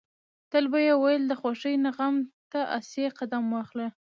تل 0.51 0.65
به 0.71 0.79
يې 0.87 0.93
ويل 1.03 1.23
د 1.27 1.33
خوښۍ 1.41 1.75
نه 1.85 1.91
غم 1.97 2.15
ته 2.51 2.59
اسې 2.77 3.05
قدم 3.19 3.43
واخله. 3.55 3.87